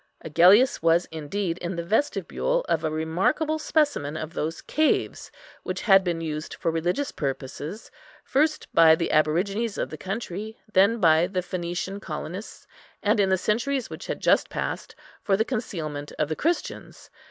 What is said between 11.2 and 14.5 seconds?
the Phœnician colonists, and in the centuries which had just